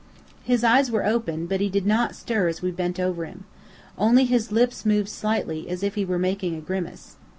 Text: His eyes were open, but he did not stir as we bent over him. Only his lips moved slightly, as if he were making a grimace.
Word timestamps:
His 0.43 0.63
eyes 0.63 0.89
were 0.89 1.05
open, 1.05 1.45
but 1.45 1.61
he 1.61 1.69
did 1.69 1.85
not 1.85 2.15
stir 2.15 2.47
as 2.47 2.63
we 2.63 2.71
bent 2.71 2.99
over 2.99 3.23
him. 3.23 3.43
Only 3.99 4.25
his 4.25 4.51
lips 4.51 4.83
moved 4.83 5.09
slightly, 5.09 5.69
as 5.69 5.83
if 5.83 5.93
he 5.93 6.05
were 6.05 6.17
making 6.17 6.55
a 6.55 6.59
grimace. 6.59 7.17